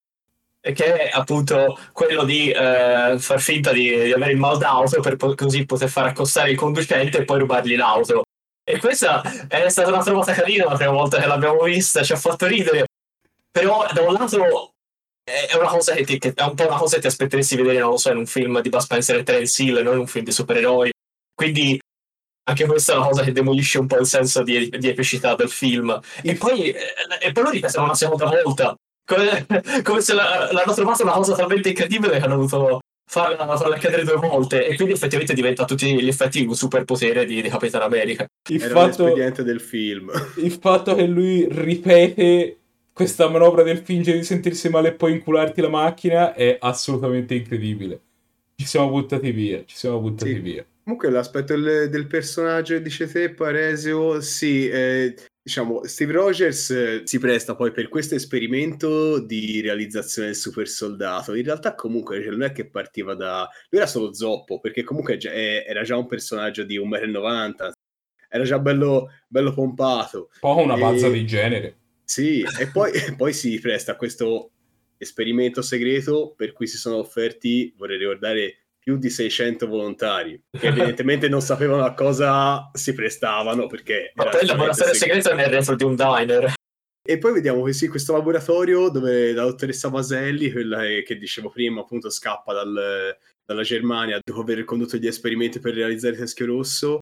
che 0.61 1.09
è 1.09 1.09
appunto 1.11 1.79
quello 1.93 2.23
di 2.23 2.51
eh, 2.51 3.15
far 3.17 3.39
finta 3.39 3.71
di, 3.71 3.89
di, 3.89 4.11
avere 4.11 4.33
il 4.33 4.37
mal 4.37 4.57
d'auto 4.57 4.99
per 4.99 5.15
po- 5.15 5.33
così 5.33 5.65
poter 5.65 5.89
far 5.89 6.07
accostare 6.07 6.51
il 6.51 6.57
conducente 6.57 7.19
e 7.19 7.25
poi 7.25 7.39
rubargli 7.39 7.75
l'auto. 7.75 8.25
E 8.63 8.77
questa 8.79 9.21
è 9.47 9.69
stata 9.69 9.89
una 9.89 10.03
trovata 10.03 10.33
carina 10.33 10.65
la 10.65 10.75
prima 10.75 10.91
volta 10.91 11.19
che 11.19 11.25
l'abbiamo 11.25 11.63
vista, 11.63 12.03
ci 12.03 12.13
ha 12.13 12.17
fatto 12.17 12.45
ridere. 12.45 12.85
Però 13.49 13.87
da 13.91 14.01
un 14.01 14.13
lato 14.13 14.73
è 15.27 15.55
una 15.57 15.67
cosa 15.67 15.93
che, 15.93 16.05
ti, 16.05 16.17
che 16.17 16.33
è 16.33 16.43
un 16.43 16.55
po' 16.55 16.67
una 16.67 16.77
cosa 16.77 16.95
che 16.95 17.01
ti 17.01 17.07
aspetteresti 17.07 17.57
vedere, 17.57 17.79
non 17.79 17.91
lo 17.91 17.97
so, 17.97 18.11
in 18.11 18.17
un 18.17 18.25
film 18.25 18.61
di 18.61 18.69
Bud 18.69 18.79
Spencer 18.79 19.17
e 19.17 19.23
Terence 19.23 19.61
Hill, 19.61 19.81
non 19.81 19.93
in 19.93 19.99
un 19.99 20.07
film 20.07 20.23
di 20.23 20.31
supereroi. 20.31 20.89
Quindi 21.35 21.77
anche 22.49 22.65
questa 22.65 22.93
è 22.93 22.95
una 22.95 23.07
cosa 23.07 23.23
che 23.23 23.33
demolisce 23.33 23.77
un 23.77 23.87
po' 23.87 23.97
il 23.97 24.05
senso 24.05 24.41
di, 24.41 24.69
di 24.69 24.87
epicità 24.87 25.35
del 25.35 25.49
film. 25.49 25.99
E 26.23 26.35
poi, 26.35 26.71
eh, 26.71 26.79
e 27.19 27.31
poi 27.33 27.43
lo 27.43 27.49
ripetono 27.49 27.85
una 27.85 27.95
seconda 27.95 28.25
volta 28.25 28.73
come, 29.05 29.45
come 29.83 30.01
se 30.01 30.13
la, 30.13 30.49
l'hanno 30.51 30.73
trovata 30.73 31.03
una 31.03 31.11
cosa 31.11 31.35
talmente 31.35 31.69
incredibile 31.69 32.17
che 32.17 32.23
hanno 32.23 32.35
dovuto 32.35 32.79
farla, 33.09 33.57
farla 33.57 33.75
accadere 33.75 34.05
due 34.05 34.15
volte 34.15 34.65
e 34.65 34.75
quindi 34.75 34.93
effettivamente 34.93 35.33
diventa 35.33 35.63
a 35.63 35.65
tutti 35.65 36.01
gli 36.01 36.07
effetti 36.07 36.45
un 36.45 36.55
superpotere 36.55 37.25
di, 37.25 37.41
di 37.41 37.49
Capitan 37.49 37.81
America. 37.81 38.25
Il 38.49 38.61
Era 38.61 38.73
fatto, 38.73 39.43
del 39.43 39.59
film. 39.59 40.09
Il 40.37 40.51
fatto 40.53 40.95
che 40.95 41.05
lui 41.05 41.47
ripete 41.49 42.59
questa 42.97 43.29
manovra 43.29 43.61
del 43.61 43.77
fingere 43.77 44.17
di 44.17 44.23
sentirsi 44.23 44.69
male 44.69 44.87
e 44.87 44.93
poi 44.93 45.11
incularti 45.11 45.61
la 45.61 45.69
macchina 45.69 46.33
è 46.33 46.57
assolutamente 46.59 47.35
incredibile. 47.35 48.01
Ci 48.55 48.65
siamo 48.65 48.89
buttati 48.89 49.29
via, 49.29 49.63
ci 49.65 49.75
siamo 49.75 49.99
buttati 49.99 50.33
sì. 50.33 50.39
via. 50.39 50.65
Comunque 50.83 51.11
l'aspetto 51.11 51.55
del, 51.55 51.91
del 51.91 52.07
personaggio, 52.07 52.79
dice 52.79 53.05
te, 53.05 53.29
Paresio, 53.29 54.19
sì, 54.19 54.67
eh, 54.67 55.13
diciamo, 55.43 55.85
Steve 55.85 56.13
Rogers 56.13 56.71
eh, 56.71 57.01
si 57.03 57.19
presta 57.19 57.55
poi 57.55 57.71
per 57.71 57.87
questo 57.87 58.15
esperimento 58.15 59.19
di 59.19 59.61
realizzazione 59.61 60.29
del 60.29 60.35
super 60.35 60.67
soldato. 60.67 61.35
In 61.35 61.43
realtà, 61.43 61.75
comunque, 61.75 62.19
cioè, 62.23 62.31
non 62.31 62.41
è 62.41 62.51
che 62.51 62.67
partiva 62.67 63.13
da. 63.13 63.47
Lui 63.69 63.79
era 63.79 63.87
solo 63.87 64.11
zoppo, 64.11 64.59
perché 64.59 64.83
comunque 64.83 65.17
già, 65.17 65.31
era 65.31 65.83
già 65.83 65.95
un 65.95 66.07
personaggio 66.07 66.63
di 66.63 66.79
1,90 66.79 67.67
m, 67.67 67.71
era 68.27 68.43
già 68.43 68.57
bello, 68.57 69.11
bello 69.27 69.53
pompato. 69.53 70.31
Poi 70.39 70.63
una 70.63 70.77
bazza 70.77 71.09
di 71.09 71.27
genere. 71.27 71.77
Sì, 72.07 72.41
e 72.41 72.67
poi, 72.67 72.91
poi 73.17 73.33
si 73.33 73.59
presta 73.59 73.91
a 73.91 73.95
questo 73.95 74.51
esperimento 74.97 75.61
segreto 75.61 76.33
per 76.35 76.53
cui 76.53 76.65
si 76.65 76.77
sono 76.77 76.95
offerti, 76.97 77.73
vorrei 77.77 77.97
ricordare, 77.97 78.67
più 78.87 78.95
di 78.95 79.09
600 79.09 79.67
volontari 79.67 80.41
che 80.57 80.67
evidentemente 80.67 81.27
non 81.27 81.41
sapevano 81.41 81.83
a 81.83 81.93
cosa 81.93 82.71
si 82.73 82.93
prestavano 82.93 83.67
perché 83.67 84.13
ma 84.15 84.29
poi 84.29 84.43
il 84.43 84.47
laboratorio 84.47 84.93
segreto. 84.93 85.31
è 85.31 85.35
nel 85.35 85.47
retro 85.47 85.75
di 85.75 85.83
un 85.83 85.95
diner. 85.95 86.53
E 87.09 87.17
poi 87.17 87.33
vediamo 87.33 87.63
che 87.63 87.73
sì, 87.73 87.89
questo 87.89 88.13
laboratorio 88.13 88.89
dove 88.89 89.33
la 89.33 89.43
dottoressa 89.43 89.89
Maselli, 89.89 90.51
quella 90.51 90.83
che 91.05 91.17
dicevo 91.17 91.49
prima, 91.49 91.81
appunto 91.81 92.09
scappa 92.09 92.53
dal, 92.53 93.17
dalla 93.45 93.61
Germania 93.63 94.19
dopo 94.21 94.41
aver 94.41 94.63
condotto 94.65 94.97
gli 94.97 95.07
esperimenti 95.07 95.59
per 95.59 95.73
realizzare 95.73 96.13
il 96.13 96.19
teschio 96.19 96.45
rosso, 96.45 96.99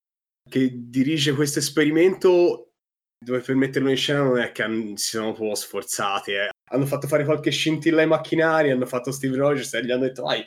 che 0.48 0.70
dirige 0.74 1.34
questo 1.34 1.60
esperimento 1.60 2.75
dove 3.18 3.40
per 3.40 3.56
metterlo 3.56 3.90
in 3.90 3.98
scena 3.98 4.24
non 4.24 4.40
è 4.40 4.52
che 4.52 4.64
si 4.96 5.10
sono 5.10 5.28
un 5.28 5.34
po' 5.34 5.56
sforzati, 5.56 6.32
eh. 6.32 6.50
hanno 6.72 6.86
fatto 6.86 7.08
fare 7.08 7.26
qualche 7.26 7.52
scintilla 7.52 8.02
ai 8.02 8.08
macchinari, 8.08 8.72
hanno 8.72 8.86
fatto 8.86 9.12
Steve 9.12 9.38
Rogers 9.38 9.74
e 9.74 9.86
gli 9.86 9.92
hanno 9.92 10.04
detto 10.04 10.24
vai, 10.24 10.46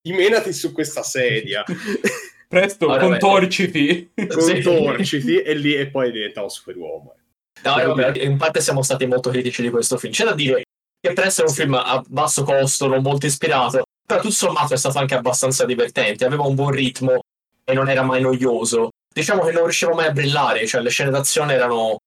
dimenati 0.00 0.52
su 0.52 0.72
questa 0.72 1.02
sedia. 1.02 1.64
Presto, 2.48 2.86
allora, 2.86 3.18
contorciti. 3.18 4.12
Contorciti 4.14 5.40
e 5.40 5.54
lì 5.54 5.74
e 5.74 5.88
poi 5.88 6.12
diventavo 6.12 6.48
superuomo. 6.48 7.14
No, 7.62 7.94
vabbè, 7.94 8.22
in 8.22 8.36
parte 8.36 8.60
siamo 8.60 8.82
stati 8.82 9.06
molto 9.06 9.30
critici 9.30 9.62
di 9.62 9.70
questo 9.70 9.98
film. 9.98 10.12
C'è 10.12 10.24
da 10.24 10.34
dire 10.34 10.62
che 11.00 11.12
per 11.12 11.26
essere 11.26 11.48
un 11.48 11.52
film 11.52 11.74
a 11.74 12.02
basso 12.06 12.44
costo, 12.44 12.86
non 12.86 13.02
molto 13.02 13.26
ispirato, 13.26 13.82
però 14.06 14.20
tutto 14.20 14.32
sommato 14.32 14.74
è 14.74 14.76
stato 14.76 14.98
anche 14.98 15.14
abbastanza 15.14 15.64
divertente, 15.64 16.24
aveva 16.24 16.44
un 16.44 16.54
buon 16.54 16.70
ritmo 16.70 17.20
e 17.64 17.74
non 17.74 17.88
era 17.88 18.02
mai 18.02 18.20
noioso. 18.20 18.90
Diciamo 19.16 19.44
che 19.44 19.52
non 19.52 19.62
riusciva 19.62 19.94
mai 19.94 20.08
a 20.08 20.12
brillare, 20.12 20.66
cioè 20.66 20.82
le 20.82 20.90
scene 20.90 21.08
d'azione 21.08 21.54
erano 21.54 22.00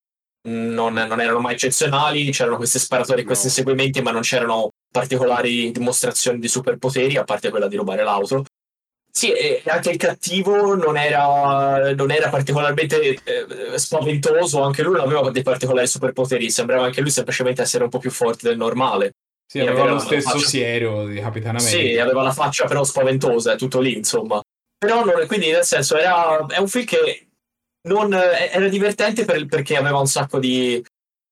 non, 0.48 0.94
non 0.94 1.20
erano 1.20 1.40
mai 1.40 1.54
eccezionali, 1.54 2.30
c'erano 2.30 2.58
queste 2.58 2.78
sparatorie, 2.78 3.24
no. 3.24 3.28
questi 3.28 3.48
inseguimenti, 3.48 4.00
ma 4.04 4.12
non 4.12 4.22
c'erano 4.22 4.70
particolari 4.92 5.72
dimostrazioni 5.72 6.38
di 6.38 6.48
superpoteri, 6.48 7.18
a 7.18 7.24
parte 7.24 7.50
quella 7.50 7.68
di 7.68 7.78
rubare 7.78 8.04
l'auto. 8.04 8.46
Sì, 9.12 9.32
e 9.32 9.64
anche 9.66 9.90
il 9.90 9.98
cattivo 9.98 10.76
non 10.76 10.98
era, 10.98 11.96
non 11.96 12.12
era 12.12 12.30
particolarmente 12.30 13.18
eh, 13.24 13.78
spaventoso, 13.80 14.62
anche 14.62 14.84
lui 14.84 14.98
non 14.98 15.08
aveva 15.08 15.32
dei 15.32 15.42
particolari 15.42 15.88
superpoteri, 15.88 16.52
sembrava 16.52 16.86
anche 16.86 17.02
lui 17.02 17.10
semplicemente 17.10 17.64
essere 17.64 17.86
un 17.86 17.90
po' 17.90 17.98
più 17.98 18.12
forte 18.12 18.48
del 18.48 18.58
normale. 18.58 19.14
Sì, 19.48 19.62
aveva, 19.62 19.80
aveva 19.80 19.96
lo 19.96 20.00
stesso 20.00 20.38
siero 20.38 21.08
di 21.08 21.20
Capitan 21.20 21.56
America. 21.56 21.76
Sì, 21.76 21.98
aveva 21.98 22.22
la 22.22 22.34
faccia 22.34 22.66
però 22.66 22.84
spaventosa, 22.84 23.54
è 23.54 23.58
tutto 23.58 23.80
lì, 23.80 23.98
insomma. 23.98 24.40
Però 24.80 25.04
non, 25.04 25.28
quindi 25.28 25.52
nel 25.52 25.66
senso 25.66 25.98
era, 25.98 26.46
è 26.48 26.58
un 26.58 26.68
film 26.68 26.86
che 26.86 27.28
non, 27.88 28.14
era 28.14 28.68
divertente 28.70 29.26
per, 29.26 29.46
perché 29.46 29.76
aveva 29.76 30.00
un 30.00 30.08
sacco 30.08 30.40
di, 30.40 30.84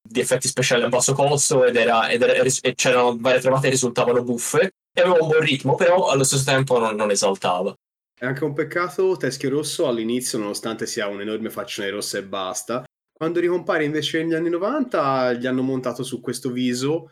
di 0.02 0.20
effetti 0.20 0.50
speciali 0.50 0.84
a 0.84 0.90
basso 0.90 1.14
costo 1.14 1.64
ed 1.64 1.78
era, 1.78 2.10
ed 2.10 2.22
era, 2.22 2.44
e 2.44 2.76
c'erano 2.76 3.18
varie 3.18 3.40
trovate 3.40 3.64
che 3.64 3.70
risultavano 3.70 4.22
buffe 4.22 4.72
e 4.92 5.02
aveva 5.02 5.22
un 5.22 5.30
buon 5.30 5.42
ritmo, 5.42 5.76
però 5.76 6.10
allo 6.10 6.26
stesso 6.26 6.44
tempo 6.44 6.78
non, 6.78 6.96
non 6.96 7.10
esaltava. 7.10 7.74
È 8.20 8.26
anche 8.26 8.44
un 8.44 8.54
peccato 8.54 9.16
Teschio 9.16 9.50
Rosso 9.50 9.88
all'inizio, 9.88 10.40
nonostante 10.40 10.86
sia 10.86 11.08
un 11.08 11.22
enorme 11.22 11.50
faccione 11.50 11.90
rossa 11.90 12.18
e 12.18 12.24
basta. 12.24 12.84
Quando 13.14 13.40
ricompare 13.40 13.86
invece 13.86 14.24
negli 14.24 14.34
anni 14.34 14.50
90 14.50 15.34
gli 15.34 15.48
hanno 15.48 15.62
montato 15.62 16.04
su 16.04 16.20
questo 16.20 16.52
viso 16.52 17.12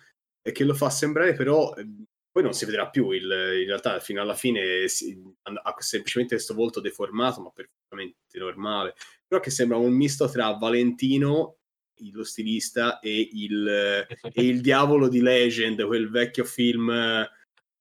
che 0.52 0.64
lo 0.64 0.76
fa 0.76 0.90
sembrare 0.92 1.34
però 1.34 1.74
poi 2.36 2.44
non 2.44 2.52
si 2.52 2.66
vedrà 2.66 2.90
più 2.90 3.12
il, 3.12 3.24
in 3.24 3.66
realtà 3.66 3.98
fino 4.02 4.20
alla 4.20 4.34
fine 4.34 4.90
si, 4.90 5.18
ha 5.44 5.76
semplicemente 5.78 6.36
questo 6.36 6.54
volto 6.54 6.82
deformato 6.82 7.40
ma 7.40 7.50
perfettamente 7.50 8.18
normale. 8.34 8.94
Però 9.26 9.40
che 9.40 9.50
sembra 9.50 9.78
un 9.78 9.94
misto 9.94 10.28
tra 10.28 10.52
Valentino 10.52 11.60
lo 12.12 12.26
stilista 12.26 13.00
e 13.00 13.30
il, 13.32 13.66
e 14.34 14.44
il 14.44 14.60
diavolo 14.60 15.08
di 15.08 15.22
Legend 15.22 15.86
quel 15.86 16.10
vecchio 16.10 16.44
film 16.44 16.94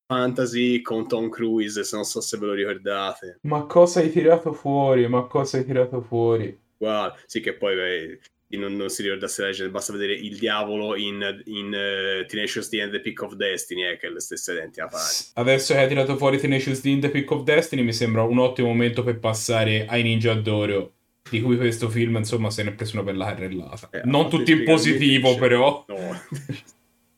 fantasy 0.06 0.82
con 0.82 1.08
Tom 1.08 1.30
Cruise 1.30 1.82
non 1.90 2.04
so 2.04 2.20
se 2.20 2.38
ve 2.38 2.46
lo 2.46 2.52
ricordate. 2.52 3.40
Ma 3.42 3.64
cosa 3.64 3.98
hai 3.98 4.12
tirato 4.12 4.52
fuori? 4.52 5.08
Ma 5.08 5.24
cosa 5.24 5.56
hai 5.56 5.64
tirato 5.64 6.00
fuori? 6.00 6.56
Guarda, 6.76 7.18
sì 7.26 7.40
che 7.40 7.54
poi 7.54 7.74
beh, 7.74 8.20
non, 8.56 8.74
non, 8.76 8.88
si 8.88 9.02
ricordasse 9.02 9.42
Legend, 9.42 9.70
basta 9.70 9.92
vedere 9.92 10.14
il 10.14 10.36
diavolo 10.36 10.96
in, 10.96 11.42
in 11.46 11.66
uh, 11.66 12.26
Tenacious 12.26 12.68
D 12.68 12.80
and 12.80 12.92
the 12.92 13.00
Pick 13.00 13.22
of 13.22 13.34
Destiny, 13.34 13.84
eh, 13.84 13.96
che 13.96 14.06
è 14.06 14.10
le 14.10 14.20
stesse 14.20 14.52
identica 14.52 14.86
pari. 14.86 15.14
Adesso 15.34 15.74
che 15.74 15.80
hai 15.80 15.88
tirato 15.88 16.16
fuori 16.16 16.38
Tenacious 16.38 16.80
D 16.80 16.86
and 16.86 17.02
the 17.02 17.10
Pick 17.10 17.30
of 17.30 17.42
Destiny, 17.42 17.82
mi 17.82 17.92
sembra 17.92 18.22
un 18.22 18.38
ottimo 18.38 18.68
momento 18.68 19.02
per 19.02 19.18
passare 19.18 19.86
ai 19.86 20.02
Ninja 20.02 20.34
d'Oro, 20.34 20.92
di 21.28 21.40
cui 21.40 21.56
questo 21.56 21.88
film, 21.88 22.16
insomma, 22.16 22.50
se 22.50 22.62
ne 22.62 22.70
è 22.70 22.74
preso 22.74 22.96
una 22.96 23.04
bella 23.04 23.26
carrellata. 23.26 23.88
Eh, 23.90 24.02
non 24.04 24.28
tutti 24.28 24.52
in 24.52 24.64
positivo, 24.64 25.36
però. 25.36 25.84
No. 25.88 25.96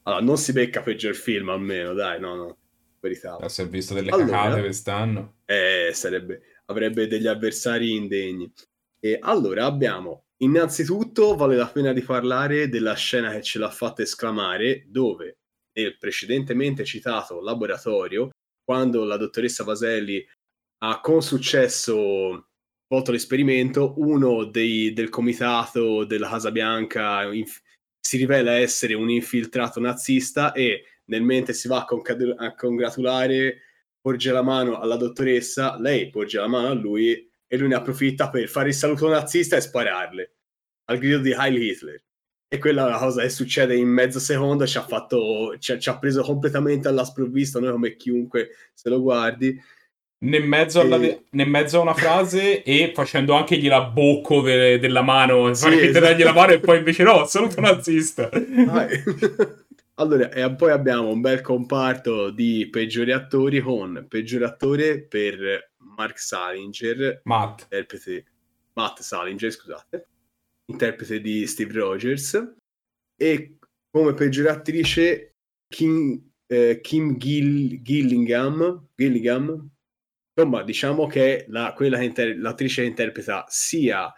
allora, 0.05 0.23
non 0.23 0.37
si 0.37 0.52
becca 0.52 0.83
peggior 0.83 1.14
film, 1.14 1.49
almeno, 1.49 1.93
dai, 1.93 2.21
no, 2.21 2.35
no. 2.35 2.57
Verità. 3.00 3.37
Si 3.49 3.62
è 3.62 3.69
visto 3.69 3.95
delle 3.95 4.11
allora, 4.11 4.26
cacate 4.26 4.61
quest'anno. 4.61 5.35
Eh, 5.45 5.90
sarebbe... 5.93 6.40
Avrebbe 6.69 7.07
degli 7.07 7.28
avversari 7.28 7.95
indegni. 7.95 8.52
E 8.99 9.19
allora 9.21 9.66
abbiamo 9.66 10.25
Innanzitutto 10.43 11.35
vale 11.35 11.57
la 11.57 11.66
pena 11.66 11.93
di 11.93 12.02
parlare 12.02 12.69
della 12.69 12.95
scena 12.95 13.33
che 13.33 13.43
ce 13.43 13.59
l'ha 13.59 13.71
fatta 13.71 14.02
esclamare, 14.02 14.85
dove 14.87 15.38
nel 15.73 15.97
precedentemente 15.97 16.85
citato 16.85 17.40
laboratorio, 17.40 18.31
quando 18.62 19.05
la 19.05 19.16
dottoressa 19.16 19.64
Vaselli 19.64 20.26
ha 20.85 21.00
con 21.00 21.23
successo 21.23 22.49
svolto 22.87 23.12
l'esperimento, 23.12 23.95
uno 23.97 24.45
dei, 24.45 24.93
del 24.93 25.09
comitato 25.09 26.05
della 26.05 26.28
Casa 26.28 26.50
Bianca 26.50 27.23
inf- 27.33 27.62
si 27.99 28.16
rivela 28.19 28.52
essere 28.52 28.95
un 28.95 29.11
infiltrato 29.11 29.81
nazista 29.81 30.52
e 30.52 30.85
nel 31.07 31.23
mente 31.23 31.52
si 31.52 31.66
va 31.66 31.81
a, 31.81 31.85
conc- 31.85 32.35
a 32.37 32.55
congratulare, 32.55 33.62
porge 34.00 34.31
la 34.31 34.43
mano 34.43 34.78
alla 34.78 34.97
dottoressa, 34.97 35.78
lei 35.81 36.11
porge 36.11 36.38
la 36.38 36.47
mano 36.47 36.69
a 36.69 36.75
lui 36.75 37.25
e 37.47 37.57
lui 37.57 37.69
ne 37.69 37.75
approfitta 37.75 38.29
per 38.29 38.49
fare 38.49 38.69
il 38.69 38.75
saluto 38.75 39.09
nazista 39.09 39.57
e 39.57 39.61
spararle 39.61 40.31
al 40.87 40.99
grido 40.99 41.19
di 41.19 41.33
Heil 41.33 41.62
Hitler. 41.62 42.03
E 42.49 42.59
quella 42.59 42.85
è 42.85 42.88
una 42.88 42.99
cosa 42.99 43.23
che 43.23 43.29
succede 43.29 43.75
in 43.75 43.88
mezzo 43.88 44.21
secondo, 44.21 44.67
ci 44.67 44.79
ha, 44.79 44.83
fatto, 44.83 45.57
ci 45.59 45.73
ha, 45.73 45.79
ci 45.79 45.88
ha 45.88 45.99
preso 45.99 46.23
completamente 46.23 46.87
alla 46.87 47.05
sprovvista, 47.05 47.59
noi 47.59 47.73
come 47.73 47.97
chiunque 47.97 48.50
se 48.73 48.88
lo 48.88 49.00
guardi. 49.00 49.61
Nel 50.19 50.45
mezzo, 50.45 50.81
alla, 50.81 50.97
e... 50.97 51.25
nel 51.31 51.49
mezzo, 51.49 51.79
a 51.79 51.83
una 51.83 51.95
frase 51.95 52.62
e 52.62 52.93
facendo 52.95 53.35
anche 53.35 53.61
la 53.61 53.83
bocco 53.83 54.41
de, 54.43 54.79
della 54.79 55.03
mano, 55.03 55.53
sì, 55.55 55.65
fare 55.65 55.88
esatto. 55.88 56.05
dargli 56.05 56.23
la 56.23 56.33
mano 56.33 56.53
e 56.53 56.61
poi 56.61 56.79
invece 56.79 57.03
no, 57.03 57.26
saluto 57.26 57.61
nazista. 57.61 58.31
allora, 59.95 60.31
e 60.31 60.55
poi 60.55 60.71
abbiamo 60.71 61.11
un 61.11 61.21
bel 61.21 61.41
comparto 61.41 62.31
di 62.31 62.69
peggiori 62.71 63.12
attori 63.12 63.61
con 63.61 64.07
peggiore 64.09 64.45
attore 64.45 65.03
per 65.03 65.75
Mark 65.97 66.19
Salinger, 66.19 67.21
Matt, 67.25 67.62
interprete, 67.62 68.25
Matt 68.75 69.00
Salinger, 69.00 69.50
scusate, 69.50 70.09
interprete 70.71 71.21
di 71.21 71.47
Steve 71.47 71.73
Rogers, 71.73 72.55
e 73.16 73.59
come 73.90 74.14
peggiore 74.14 74.50
attrice 74.50 75.37
Kim, 75.69 76.33
eh, 76.47 76.81
Kim 76.83 77.16
Gill, 77.16 77.81
Gillingham, 77.83 78.88
Gillingham. 78.95 79.71
Insomma, 80.38 80.62
diciamo 80.62 81.07
che 81.07 81.47
la, 81.49 81.73
quella 81.75 81.99
che 81.99 82.05
inter- 82.05 82.37
l'attrice 82.37 82.83
che 82.83 82.88
interpreta 82.88 83.47
sia 83.49 84.12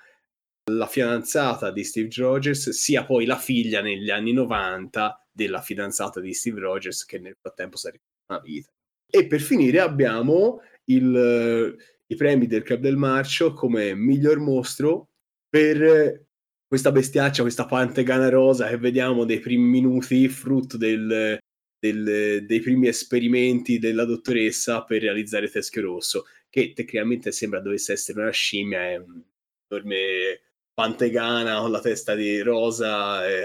la 0.72 0.86
fidanzata 0.86 1.70
di 1.70 1.84
Steve 1.84 2.10
Rogers, 2.16 2.70
sia 2.70 3.04
poi 3.04 3.24
la 3.24 3.38
figlia 3.38 3.80
negli 3.80 4.10
anni 4.10 4.32
90 4.32 5.28
della 5.30 5.60
fidanzata 5.60 6.20
di 6.20 6.34
Steve 6.34 6.60
Rogers, 6.60 7.04
che 7.04 7.18
nel 7.18 7.36
frattempo 7.40 7.76
è 7.80 7.92
una 8.32 8.40
vita. 8.40 8.68
E 9.10 9.26
per 9.26 9.40
finire 9.40 9.80
abbiamo 9.80 10.60
il, 10.88 11.76
i 12.06 12.14
premi 12.16 12.46
del 12.46 12.62
Club 12.62 12.80
del 12.80 12.96
Marcio 12.96 13.52
come 13.52 13.94
miglior 13.94 14.38
mostro 14.38 15.10
per 15.48 16.26
questa 16.66 16.92
bestiaccia, 16.92 17.42
questa 17.42 17.64
pantegana 17.64 18.28
rosa 18.28 18.68
che 18.68 18.76
vediamo 18.76 19.24
dei 19.24 19.40
primi 19.40 19.64
minuti, 19.64 20.28
frutto 20.28 20.76
del, 20.76 21.38
del, 21.78 22.44
dei 22.44 22.60
primi 22.60 22.88
esperimenti 22.88 23.78
della 23.78 24.04
dottoressa 24.04 24.84
per 24.84 25.00
realizzare 25.00 25.48
Teschio 25.48 25.82
Rosso, 25.82 26.26
che 26.50 26.74
tecnicamente 26.74 27.32
sembra 27.32 27.60
dovesse 27.60 27.92
essere 27.92 28.20
una 28.20 28.30
scimmia, 28.30 28.80
è 28.80 28.96
un'enorme 28.96 30.40
pantegana 30.74 31.60
con 31.60 31.70
la 31.70 31.80
testa 31.80 32.14
di 32.14 32.40
rosa, 32.40 33.26
eh, 33.26 33.42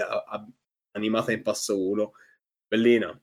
animata 0.92 1.32
in 1.32 1.42
passo 1.42 1.80
1, 1.80 2.12
bellina, 2.68 3.20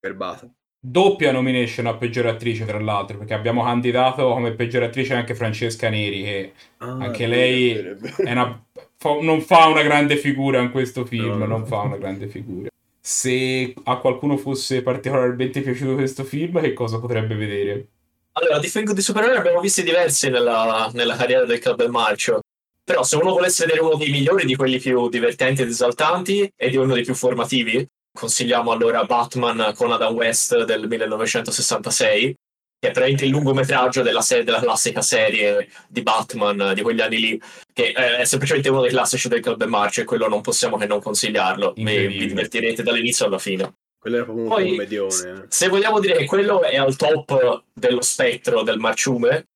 garbata. 0.00 0.52
Doppia 0.86 1.32
nomination 1.32 1.86
a 1.86 1.94
peggiore 1.94 2.28
attrice, 2.28 2.66
tra 2.66 2.78
l'altro, 2.78 3.16
perché 3.16 3.32
abbiamo 3.32 3.62
candidato 3.62 4.28
come 4.28 4.52
peggiore 4.52 4.84
attrice 4.84 5.14
anche 5.14 5.34
Francesca 5.34 5.88
Neri, 5.88 6.22
che 6.22 6.52
ah, 6.76 6.98
anche 7.00 7.26
lei 7.26 7.70
è, 7.70 7.96
è 7.96 8.32
una 8.32 8.62
fa, 8.98 9.18
non 9.18 9.40
fa 9.40 9.66
una 9.66 9.80
grande 9.80 10.18
figura 10.18 10.60
in 10.60 10.70
questo 10.70 11.06
film, 11.06 11.38
no. 11.38 11.46
non 11.46 11.64
fa 11.64 11.78
una 11.78 11.96
grande 11.96 12.28
figura. 12.28 12.68
Se 13.00 13.72
a 13.84 13.96
qualcuno 13.96 14.36
fosse 14.36 14.82
particolarmente 14.82 15.62
piaciuto 15.62 15.94
questo 15.94 16.22
film, 16.22 16.60
che 16.60 16.74
cosa 16.74 16.98
potrebbe 16.98 17.34
vedere? 17.34 17.86
Allora, 18.32 18.58
di 18.58 18.68
film 18.68 18.92
di 18.92 19.00
supereroi 19.00 19.38
abbiamo 19.38 19.60
visti 19.60 19.82
diversi 19.82 20.28
nella, 20.28 20.90
nella 20.92 21.16
carriera 21.16 21.46
del 21.46 21.60
Club 21.60 21.78
del 21.78 21.90
Marcio. 21.90 22.40
Però 22.84 23.02
se 23.02 23.16
uno 23.16 23.32
volesse 23.32 23.64
vedere 23.64 23.82
uno 23.82 23.96
dei 23.96 24.10
migliori, 24.10 24.44
di 24.44 24.54
quelli 24.54 24.78
più 24.78 25.08
divertenti 25.08 25.62
ed 25.62 25.68
esaltanti 25.68 26.52
e 26.54 26.68
di 26.68 26.76
uno 26.76 26.92
dei 26.92 27.04
più 27.04 27.14
formativi, 27.14 27.88
consigliamo 28.14 28.70
allora 28.70 29.04
Batman 29.04 29.72
con 29.74 29.90
Adam 29.90 30.14
West 30.14 30.64
del 30.64 30.86
1966, 30.86 32.34
che 32.78 32.88
è 32.88 32.92
praticamente 32.92 33.24
il 33.24 33.30
lungometraggio 33.30 34.02
della, 34.02 34.20
serie, 34.20 34.44
della 34.44 34.60
classica 34.60 35.02
serie 35.02 35.68
di 35.88 36.02
Batman 36.02 36.72
di 36.74 36.82
quegli 36.82 37.00
anni 37.00 37.18
lì, 37.18 37.42
che 37.72 37.92
è 37.92 38.24
semplicemente 38.24 38.70
uno 38.70 38.82
dei 38.82 38.90
classici 38.90 39.28
del 39.28 39.40
Club 39.40 39.64
March 39.64 39.98
e 39.98 40.04
quello 40.04 40.28
non 40.28 40.42
possiamo 40.42 40.76
che 40.76 40.86
non 40.86 41.00
consigliarlo. 41.00 41.72
Vi, 41.76 42.06
vi 42.06 42.26
divertirete 42.26 42.82
dall'inizio 42.82 43.26
alla 43.26 43.38
fine. 43.38 43.74
Quello 43.98 44.16
era 44.16 44.24
proprio 44.24 44.46
Poi, 44.46 44.62
un 44.64 44.70
commedione. 44.70 45.46
Se 45.48 45.68
vogliamo 45.68 45.98
dire 45.98 46.16
che 46.16 46.26
quello 46.26 46.62
è 46.62 46.76
al 46.76 46.94
top 46.94 47.64
dello 47.72 48.02
spettro 48.02 48.62
del 48.62 48.78
marciume, 48.78 49.46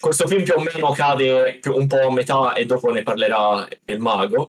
questo 0.00 0.26
film 0.26 0.44
più 0.44 0.54
o 0.56 0.60
meno 0.60 0.92
cade 0.92 1.60
un 1.66 1.86
po' 1.86 2.06
a 2.06 2.12
metà 2.12 2.54
e 2.54 2.64
dopo 2.64 2.90
ne 2.90 3.02
parlerà 3.02 3.68
il 3.84 4.00
mago. 4.00 4.48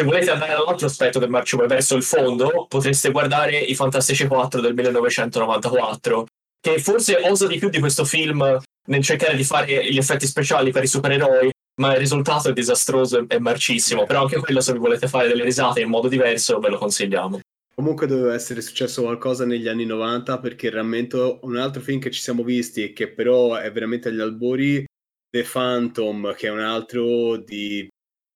Se 0.00 0.06
volete 0.06 0.30
andare 0.30 0.54
all'altro 0.54 0.88
spettro 0.88 1.20
del 1.20 1.28
marciume 1.28 1.66
verso 1.66 1.94
il 1.94 2.02
fondo, 2.02 2.64
potreste 2.70 3.10
guardare 3.10 3.58
i 3.58 3.74
Fantastici 3.74 4.26
4 4.26 4.62
del 4.62 4.72
1994, 4.72 6.26
che 6.58 6.78
forse 6.78 7.20
osa 7.22 7.46
di 7.46 7.58
più 7.58 7.68
di 7.68 7.80
questo 7.80 8.06
film 8.06 8.58
nel 8.88 9.02
cercare 9.02 9.36
di 9.36 9.44
fare 9.44 9.92
gli 9.92 9.98
effetti 9.98 10.26
speciali 10.26 10.70
per 10.70 10.84
i 10.84 10.86
supereroi, 10.86 11.50
ma 11.82 11.92
il 11.92 11.98
risultato 11.98 12.48
è 12.48 12.54
disastroso 12.54 13.26
e 13.28 13.38
marcissimo. 13.40 14.06
Però 14.06 14.22
anche 14.22 14.38
quello, 14.38 14.62
se 14.62 14.72
vi 14.72 14.78
volete 14.78 15.06
fare 15.06 15.28
delle 15.28 15.44
risate 15.44 15.82
in 15.82 15.90
modo 15.90 16.08
diverso, 16.08 16.60
ve 16.60 16.70
lo 16.70 16.78
consigliamo. 16.78 17.40
Comunque 17.74 18.06
doveva 18.06 18.32
essere 18.32 18.62
successo 18.62 19.02
qualcosa 19.02 19.44
negli 19.44 19.68
anni 19.68 19.84
90 19.84 20.38
perché 20.38 20.70
rammento 20.70 21.40
un 21.42 21.58
altro 21.58 21.82
film 21.82 22.00
che 22.00 22.10
ci 22.10 22.22
siamo 22.22 22.42
visti 22.42 22.84
e 22.84 22.92
che 22.94 23.12
però 23.12 23.56
è 23.56 23.70
veramente 23.70 24.08
agli 24.08 24.20
albori, 24.20 24.82
The 25.28 25.42
Phantom, 25.42 26.34
che 26.34 26.46
è 26.46 26.50
un 26.50 26.60
altro 26.60 27.36
di 27.36 27.86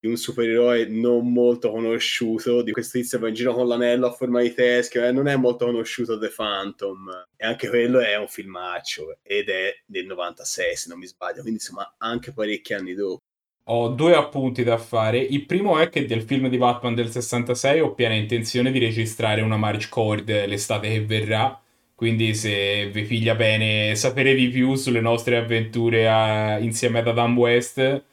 di 0.05 0.11
un 0.11 0.17
supereroe 0.17 0.87
non 0.87 1.33
molto 1.33 1.71
conosciuto, 1.71 2.61
di 2.61 2.73
questo 2.73 2.99
tizio 2.99 3.19
va 3.19 3.29
in 3.29 3.35
giro 3.35 3.55
con 3.55 3.67
l'anello 3.67 4.09
a 4.09 4.13
forma 4.13 4.43
di 4.43 4.53
teschio, 4.53 5.03
eh, 5.03 5.13
non 5.13 5.29
è 5.29 5.37
molto 5.37 5.65
conosciuto 5.65 6.19
The 6.19 6.29
Phantom, 6.29 7.09
e 7.35 7.47
anche 7.47 7.71
quello 7.71 8.01
è 8.01 8.15
un 8.19 8.29
filmaccio, 8.29 9.17
ed 9.23 9.49
è 9.49 9.73
del 9.87 10.05
96 10.05 10.77
se 10.77 10.91
non 10.91 10.99
mi 10.99 11.07
sbaglio, 11.07 11.41
quindi 11.41 11.53
insomma 11.53 11.95
anche 11.97 12.35
parecchi 12.35 12.75
anni 12.75 12.93
dopo. 12.93 13.21
Ho 13.69 13.89
due 13.89 14.15
appunti 14.15 14.63
da 14.63 14.77
fare. 14.77 15.17
Il 15.21 15.47
primo 15.47 15.79
è 15.79 15.89
che 15.89 16.05
del 16.05 16.21
film 16.21 16.51
di 16.51 16.59
Batman 16.59 16.95
del 16.95 17.11
66 17.11 17.81
ho 17.81 17.95
piena 17.95 18.13
intenzione 18.13 18.71
di 18.71 18.79
registrare 18.79 19.41
una 19.41 19.57
March 19.57 19.89
Cord 19.89 20.29
l'estate 20.29 20.91
che 20.91 21.03
verrà. 21.03 21.59
Quindi 21.95 22.35
se 22.35 22.91
vi 22.91 23.05
figlia 23.05 23.35
bene 23.35 23.95
sapere 23.95 24.35
di 24.35 24.49
più 24.49 24.75
sulle 24.75 25.01
nostre 25.01 25.39
avventure 25.39 26.07
a... 26.11 26.59
insieme 26.59 26.99
ad 26.99 27.09
Adam 27.09 27.39
West, 27.39 28.05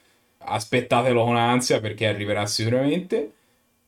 aspettatelo 0.44 1.24
con 1.24 1.36
ansia 1.36 1.80
perché 1.80 2.06
arriverà 2.06 2.46
sicuramente. 2.46 3.32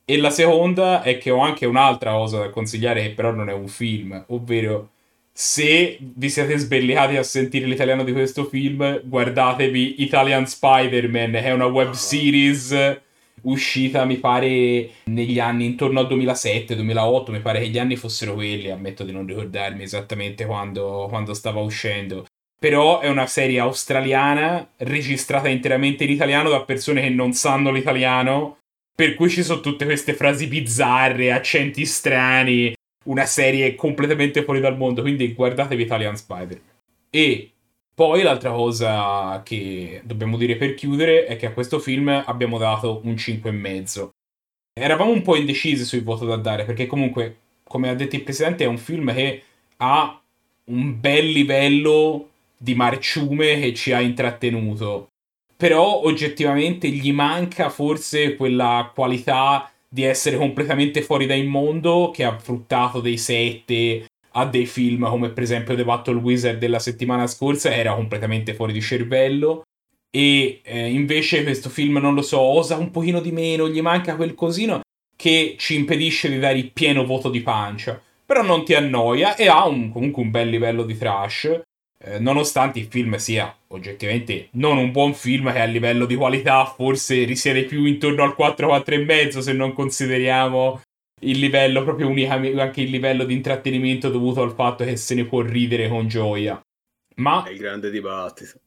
E 0.05 0.19
la 0.19 0.31
seconda 0.31 1.03
è 1.03 1.19
che 1.19 1.31
ho 1.31 1.39
anche 1.39 1.67
un'altra 1.67 2.13
cosa 2.13 2.39
da 2.39 2.51
consigliare 2.51 3.03
che 3.03 3.11
però 3.13 3.33
non 3.33 3.49
è 3.49 3.53
un 3.53 3.69
film, 3.69 4.25
ovvero 4.29 4.91
se 5.33 5.99
vi 6.01 6.29
siete 6.29 6.57
sbellicati 6.59 7.17
a 7.17 7.23
sentire 7.23 7.67
l'italiano 7.67 8.05
di 8.05 8.13
questo 8.13 8.45
film, 8.45 9.01
guardatevi 9.03 10.03
Italian 10.03 10.47
Spider-Man, 10.47 11.35
è 11.37 11.53
una 11.53 11.67
web 11.67 11.89
ah. 11.89 11.95
series 11.95 13.03
uscita 13.45 14.05
mi 14.05 14.17
pare 14.17 14.91
negli 15.05 15.39
anni 15.39 15.65
intorno 15.67 16.01
al 16.01 16.07
2007-2008, 16.07 17.31
mi 17.31 17.41
pare 17.41 17.61
che 17.61 17.69
gli 17.69 17.79
anni 17.79 17.97
fossero 17.97 18.35
quelli, 18.35 18.71
ammetto 18.71 19.05
di 19.05 19.13
non 19.13 19.27
ricordarmi 19.27 19.83
esattamente 19.83 20.45
quando, 20.47 21.07
quando 21.09 21.35
stava 21.35 21.61
uscendo. 21.61 22.27
Però 22.65 23.01
è 23.01 23.11
una 23.11 23.27
serie 23.27 23.59
australiana 23.59 24.67
registrata 24.79 25.49
interamente 25.49 26.05
in 26.05 26.11
italiano 26.11 26.49
da 26.49 26.63
persone 26.63 27.03
che 27.03 27.11
non 27.11 27.35
sanno 27.35 27.71
l'italiano, 27.71 28.57
per 28.95 29.17
cui 29.17 29.29
ci 29.29 29.43
sono 29.43 29.61
tutte 29.61 29.85
queste 29.85 30.15
frasi 30.15 30.47
bizzarre, 30.47 31.31
accenti 31.31 31.85
strani, 31.85 32.73
una 33.05 33.27
serie 33.27 33.75
completamente 33.75 34.45
fuori 34.45 34.61
dal 34.61 34.79
mondo, 34.79 35.03
quindi 35.03 35.35
guardatevi 35.35 35.83
Italian 35.83 36.17
Spider. 36.17 36.59
E 37.11 37.51
poi 37.95 38.23
l'altra 38.23 38.51
cosa 38.53 39.43
che 39.45 40.01
dobbiamo 40.03 40.39
dire 40.39 40.57
per 40.57 40.73
chiudere 40.73 41.27
è 41.27 41.37
che 41.37 41.45
a 41.45 41.53
questo 41.53 41.79
film 41.79 42.09
abbiamo 42.25 42.57
dato 42.57 43.03
un 43.05 43.13
5,5. 43.13 44.09
Eravamo 44.73 45.11
un 45.13 45.21
po' 45.21 45.37
indecisi 45.37 45.85
sul 45.85 46.03
voto 46.03 46.25
da 46.25 46.37
dare, 46.37 46.65
perché 46.65 46.87
comunque, 46.87 47.37
come 47.63 47.91
ha 47.91 47.95
detto 47.95 48.17
il 48.17 48.23
presidente, 48.23 48.65
è 48.65 48.69
un 48.69 48.79
film 48.79 49.13
che 49.13 49.43
ha 49.77 50.19
un 50.71 50.99
bel 50.99 51.27
livello 51.27 52.31
di 52.57 52.75
marciume 52.75 53.61
che 53.61 53.75
ci 53.75 53.93
ha 53.93 54.01
intrattenuto. 54.01 55.09
Però 55.57 56.03
oggettivamente 56.03 56.89
gli 56.89 57.13
manca 57.13 57.69
forse 57.69 58.37
quella 58.37 58.91
qualità 58.95 59.71
di 59.89 60.03
essere 60.03 60.37
completamente 60.37 61.03
fuori 61.03 61.27
dal 61.27 61.45
mondo 61.45 62.11
che 62.13 62.25
ha 62.25 62.37
fruttato 62.39 63.01
dei 63.01 63.17
sette 63.17 64.07
a 64.33 64.47
dei 64.47 64.67
film 64.67 65.09
come 65.09 65.31
per 65.31 65.45
esempio 65.45 65.77
The 65.77 65.85
Battle 65.85 66.17
Wizard 66.17 66.59
della 66.59 66.81
settimana 66.81 67.29
scorsa 67.29 67.73
era 67.73 67.95
completamente 67.95 68.55
fuori 68.55 68.73
di 68.73 68.81
cervello. 68.81 69.63
E 70.11 70.61
eh, 70.65 70.91
invece 70.91 71.43
questo 71.43 71.69
film 71.69 71.99
non 71.99 72.15
lo 72.15 72.23
so 72.23 72.41
osa 72.41 72.77
un 72.77 72.91
pochino 72.91 73.21
di 73.21 73.33
meno 73.33 73.69
gli 73.69 73.81
manca 73.81 74.17
quel 74.17 74.35
cosino 74.35 74.81
che 75.17 75.55
ci 75.59 75.77
impedisce 75.77 76.29
di 76.29 76.39
dare 76.39 76.59
il 76.59 76.73
pieno 76.73 77.05
voto 77.05 77.31
di 77.31 77.41
pancia. 77.41 78.01
Però 78.27 78.43
non 78.43 78.65
ti 78.65 78.75
annoia 78.75 79.37
e 79.37 79.49
ha 79.49 79.67
un, 79.67 79.91
comunque 79.91 80.23
un 80.23 80.31
bel 80.31 80.49
livello 80.49 80.83
di 80.85 80.97
trash 80.97 81.63
eh, 82.07 82.19
nonostante 82.19 82.79
il 82.79 82.87
film 82.87 83.17
sia 83.17 83.55
oggettivamente 83.69 84.49
non 84.53 84.77
un 84.77 84.93
buon 84.93 85.15
film 85.15 85.51
che 85.51 85.61
a 85.61 85.65
livello 85.65 86.05
di 86.05 86.15
qualità 86.17 86.65
forse 86.67 87.25
risiede 87.25 87.65
più 87.65 87.85
intorno 87.85 88.23
al 88.23 88.35
4 88.35 88.69
4,5 88.69 89.39
se 89.39 89.53
non 89.55 89.73
consideriamo 89.73 90.83
il 91.21 91.39
livello 91.39 91.83
proprio 91.83 92.09
unicamente, 92.09 92.61
anche 92.61 92.83
il 92.83 92.91
livello 92.91 93.25
di 93.25 93.33
intrattenimento 93.33 94.11
dovuto 94.11 94.43
al 94.43 94.53
fatto 94.53 94.85
che 94.85 94.97
se 94.97 95.15
ne 95.15 95.25
può 95.25 95.41
ridere 95.41 95.89
con 95.89 96.07
gioia. 96.07 96.61
Ma 97.17 97.45
è 97.45 97.51
il 97.51 97.59
grande 97.59 97.91
dibattito. 97.91 98.61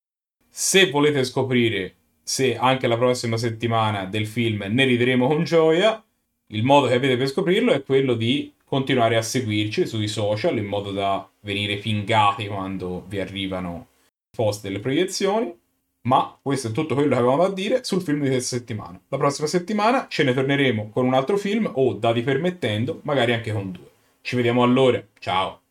Se 0.50 0.90
volete 0.90 1.24
scoprire 1.24 1.94
se 2.24 2.58
anche 2.58 2.88
la 2.88 2.98
prossima 2.98 3.38
settimana 3.38 4.06
del 4.06 4.26
film 4.26 4.66
ne 4.68 4.86
rideremo 4.86 5.28
con 5.28 5.44
gioia, 5.44 6.04
il 6.48 6.64
modo 6.64 6.88
che 6.88 6.96
avete 6.96 7.18
per 7.18 7.28
scoprirlo 7.28 7.72
è 7.72 7.84
quello 7.84 8.16
di 8.16 8.52
continuare 8.68 9.16
a 9.16 9.22
seguirci 9.22 9.88
sui 9.88 10.10
social 10.10 10.58
in 10.58 10.66
modo 10.66 10.92
da 10.92 11.28
venire 11.42 11.78
pingati 11.78 12.48
quando 12.48 13.06
vi 13.08 13.20
arrivano 13.20 13.88
post 14.30 14.62
delle 14.64 14.80
proiezioni. 14.80 15.56
Ma 16.02 16.38
questo 16.42 16.70
è 16.70 16.72
tutto 16.72 16.94
quello 16.94 17.10
che 17.10 17.18
avevamo 17.18 17.48
da 17.48 17.54
dire 17.54 17.84
sul 17.84 18.02
film 18.02 18.22
di 18.22 18.30
questa 18.30 18.58
settimana. 18.58 19.00
La 19.10 19.18
prossima 19.18 19.48
settimana 19.48 20.08
ce 20.08 20.24
ne 20.24 20.34
torneremo 20.34 20.90
con 20.90 21.06
un 21.06 21.14
altro 21.14 21.38
film 21.38 21.70
o, 21.74 21.94
dati 21.94 22.22
permettendo, 22.22 23.02
magari 23.04 23.34
anche 23.34 23.52
con 23.52 23.72
due. 23.72 23.92
Ci 24.22 24.36
vediamo 24.36 24.64
allora. 24.64 25.04
Ciao. 25.20 25.67